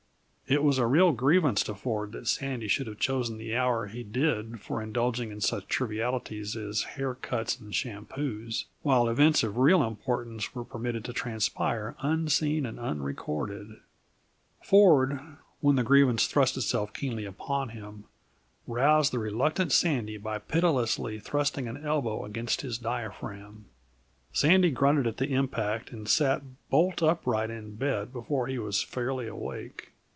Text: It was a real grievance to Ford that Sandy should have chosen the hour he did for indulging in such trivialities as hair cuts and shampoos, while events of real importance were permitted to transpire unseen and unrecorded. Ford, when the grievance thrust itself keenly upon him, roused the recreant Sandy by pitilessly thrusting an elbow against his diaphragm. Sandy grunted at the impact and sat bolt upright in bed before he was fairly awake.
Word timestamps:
It 0.47 0.63
was 0.63 0.77
a 0.79 0.85
real 0.85 1.13
grievance 1.13 1.63
to 1.63 1.73
Ford 1.73 2.11
that 2.11 2.27
Sandy 2.27 2.67
should 2.67 2.87
have 2.87 2.99
chosen 2.99 3.37
the 3.37 3.55
hour 3.55 3.87
he 3.87 4.03
did 4.03 4.59
for 4.59 4.81
indulging 4.81 5.31
in 5.31 5.39
such 5.39 5.65
trivialities 5.69 6.57
as 6.57 6.81
hair 6.81 7.15
cuts 7.15 7.57
and 7.57 7.73
shampoos, 7.73 8.65
while 8.81 9.07
events 9.07 9.43
of 9.43 9.55
real 9.55 9.81
importance 9.81 10.53
were 10.53 10.65
permitted 10.65 11.05
to 11.05 11.13
transpire 11.13 11.95
unseen 12.01 12.65
and 12.65 12.81
unrecorded. 12.81 13.77
Ford, 14.61 15.21
when 15.61 15.77
the 15.77 15.83
grievance 15.85 16.27
thrust 16.27 16.57
itself 16.57 16.91
keenly 16.91 17.23
upon 17.23 17.69
him, 17.69 18.03
roused 18.67 19.13
the 19.13 19.19
recreant 19.19 19.71
Sandy 19.71 20.17
by 20.17 20.37
pitilessly 20.37 21.17
thrusting 21.17 21.69
an 21.69 21.77
elbow 21.81 22.25
against 22.25 22.59
his 22.59 22.77
diaphragm. 22.77 23.67
Sandy 24.33 24.69
grunted 24.71 25.07
at 25.07 25.15
the 25.15 25.29
impact 25.31 25.93
and 25.93 26.09
sat 26.09 26.41
bolt 26.69 27.01
upright 27.01 27.49
in 27.49 27.75
bed 27.75 28.11
before 28.11 28.47
he 28.47 28.59
was 28.59 28.83
fairly 28.83 29.27
awake. 29.27 29.87